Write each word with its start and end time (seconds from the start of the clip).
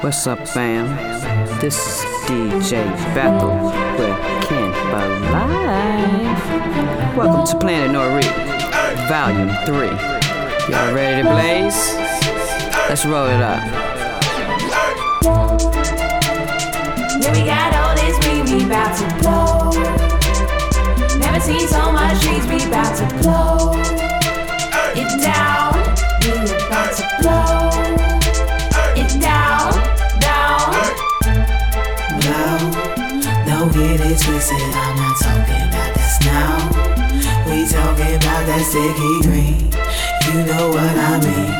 What's 0.00 0.26
up, 0.26 0.48
fam? 0.48 0.86
This 1.60 1.76
is 1.76 2.04
DJ 2.24 2.86
Bethel 3.14 3.52
with 3.98 4.16
Ken 4.44 4.72
Alive. 4.94 6.40
Welcome 7.14 7.46
to 7.46 7.58
Planet 7.58 7.90
Noriq, 7.90 8.32
Volume 9.08 9.52
3. 9.66 9.88
Y'all 10.72 10.94
ready 10.94 11.22
to 11.22 11.28
blaze? 11.28 11.94
Let's 12.88 13.04
roll 13.04 13.26
it 13.26 13.42
up. 13.42 13.62
Yeah, 17.20 17.32
we 17.34 17.44
got 17.44 17.74
all 17.74 17.94
this 17.94 18.16
weed, 18.24 18.48
we 18.54 18.64
bout 18.66 18.96
to 18.96 19.04
blow. 19.20 19.70
Never 21.18 21.40
seen 21.40 21.68
so 21.68 21.92
much 21.92 22.22
trees, 22.22 22.46
we 22.46 22.58
bout 22.70 22.96
to 22.96 23.06
blow. 23.18 23.74
It 24.96 25.20
down, 25.20 25.79
get 33.96 34.12
it 34.12 34.18
twisted, 34.18 34.60
I'm 34.60 34.96
not 34.96 35.16
talking 35.18 35.62
about 35.66 35.90
that 35.98 36.14
now. 36.22 36.62
We 37.46 37.66
talking 37.66 38.14
about 38.22 38.42
that 38.46 38.62
sticky 38.62 39.14
green. 39.26 39.58
You 40.30 40.46
know 40.46 40.70
what 40.70 40.94
I 40.94 41.18
mean. 41.18 41.50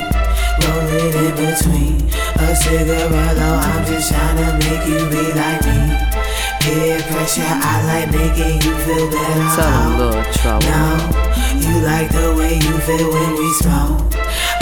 Roll 0.63 0.87
it 0.95 1.15
in 1.19 1.35
between 1.35 1.99
a 2.39 2.55
cigarette. 2.55 3.39
I'm 3.39 3.83
just 3.87 4.13
trying 4.13 4.39
to 4.39 4.51
make 4.63 4.87
you 4.87 5.01
be 5.11 5.25
like 5.35 5.63
me. 5.67 5.79
Peer 6.63 7.03
pressure, 7.11 7.43
I 7.43 7.75
like 7.91 8.09
making 8.15 8.63
you 8.63 8.75
feel 8.85 9.11
better. 9.11 9.49
Tell 9.59 9.91
little 9.99 10.33
trouble. 10.39 10.71
No, 10.71 10.87
you 11.59 11.75
like 11.83 12.11
the 12.13 12.35
way 12.39 12.55
you 12.55 12.75
feel 12.87 13.11
when 13.11 13.33
we 13.35 13.49
smoke. 13.59 14.07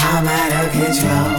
I'm 0.08 0.24
out 0.24 0.52
of 0.64 0.72
control. 0.72 1.36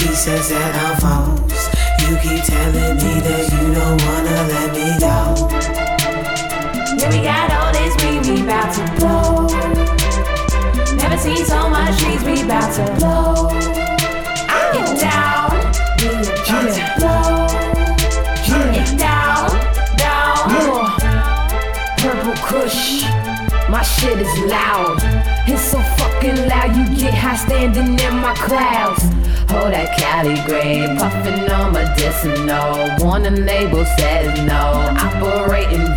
He 0.00 0.14
says 0.14 0.48
that 0.48 0.72
I'm 0.80 0.96
false. 0.96 1.68
You 2.08 2.16
keep 2.24 2.42
telling 2.44 2.96
me 2.96 3.20
that 3.20 3.44
you 3.52 3.74
don't 3.74 4.00
trees, 12.22 12.42
we 12.42 12.48
bout 12.48 12.72
to 12.74 12.84
blow. 12.98 13.48
It 14.74 15.00
down, 15.00 15.50
we 15.98 16.08
about 16.08 16.74
to 16.74 16.84
blow. 16.98 17.46
It 18.72 18.98
down, 18.98 19.50
down. 19.96 20.38
Purple 21.98 22.34
Kush, 22.44 23.04
my 23.68 23.82
shit 23.82 24.18
is 24.18 24.38
loud. 24.50 24.98
It's 25.46 25.62
so 25.62 25.80
fucking 25.80 26.48
loud, 26.48 26.76
you 26.76 26.96
get 26.96 27.14
high 27.14 27.36
standing 27.36 27.98
in 27.98 28.14
my 28.16 28.34
clouds. 28.34 29.02
Hold 29.50 29.72
that 29.72 29.96
Cali 29.96 30.36
grade, 30.46 30.98
puffin' 30.98 31.50
on 31.50 31.72
medicinal. 31.72 32.90
Warning 32.98 33.46
label 33.46 33.84
says 33.96 34.38
no. 34.46 34.94
Operating 35.00 35.96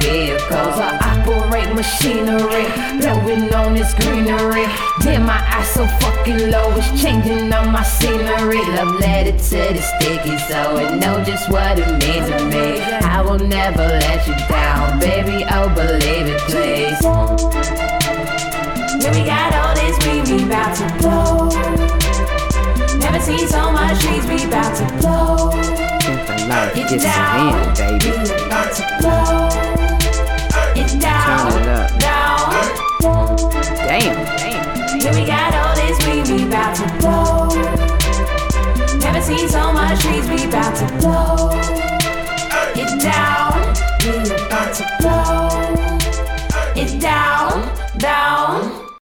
machinery. 1.82 2.66
Blowing 3.02 3.54
on 3.56 3.74
this 3.74 3.94
greenery. 3.96 4.66
Damn, 5.02 5.26
my 5.26 5.42
eyes 5.56 5.68
so 5.74 5.88
fucking 6.02 6.52
low, 6.52 6.70
it's 6.78 7.02
changing 7.02 7.52
on 7.52 7.72
my 7.72 7.82
scenery. 7.82 8.62
Love 8.78 9.00
letter 9.00 9.32
to 9.32 9.60
the 9.76 9.82
sticky, 9.82 10.38
so 10.50 10.78
it 10.78 11.00
know 11.02 11.24
just 11.24 11.50
what 11.50 11.80
it 11.80 11.90
means 12.02 12.28
to 12.30 12.40
me. 12.54 12.82
I 13.16 13.22
will 13.22 13.40
never 13.40 13.88
let 13.88 14.28
you 14.28 14.36
down, 14.48 15.00
baby. 15.00 15.44
Oh, 15.50 15.70
believe 15.74 16.28
it, 16.34 16.42
please. 16.52 17.02
Yeah, 19.02 19.12
we 19.18 19.24
got 19.26 19.52
all 19.60 19.74
this 19.74 19.98
weed, 20.06 20.26
we 20.30 20.48
bout 20.48 20.76
to 20.78 20.86
blow. 21.00 21.50
Never 23.00 23.20
seen 23.20 23.48
so 23.48 23.72
much 23.72 24.00
trees, 24.04 24.26
we 24.28 24.38
bout 24.52 24.72
to 24.78 24.86
blow. 25.00 25.50
KIN4LIFE 26.02 26.78
It 26.78 26.90
gets 26.90 26.94
it 26.94 27.08
down, 27.08 27.74
baby. 27.74 28.12
we 28.18 28.46
about 28.46 28.76
to 28.76 28.98
blow. 29.02 29.72